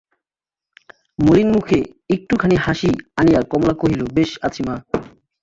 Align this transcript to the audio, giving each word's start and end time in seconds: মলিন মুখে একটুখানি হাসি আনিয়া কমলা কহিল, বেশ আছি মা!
মলিন 1.19 1.47
মুখে 1.55 1.79
একটুখানি 2.09 2.55
হাসি 2.65 2.89
আনিয়া 3.19 3.41
কমলা 3.51 3.73
কহিল, 3.73 4.01
বেশ 4.15 4.31
আছি 4.47 4.61
মা! 4.67 4.75